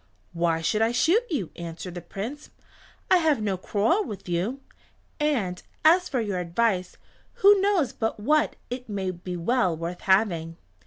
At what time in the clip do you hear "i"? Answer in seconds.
0.81-0.91, 3.11-3.17